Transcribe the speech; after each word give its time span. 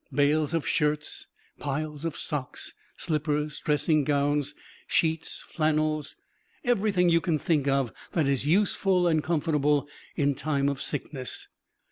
Bales 0.11 0.55
of 0.55 0.67
shirts, 0.67 1.27
piles 1.59 2.05
of 2.05 2.17
socks, 2.17 2.73
slippers, 2.97 3.59
dressing 3.63 4.03
gowns, 4.03 4.55
sheets, 4.87 5.43
flannels 5.47 6.15
everything 6.63 7.09
you 7.09 7.21
can 7.21 7.37
think 7.37 7.67
of 7.67 7.93
that 8.13 8.25
is 8.27 8.43
useful 8.43 9.05
and 9.07 9.23
comfortable 9.23 9.87
in 10.15 10.33
time 10.33 10.69
of 10.69 10.81
sickness. 10.81 11.49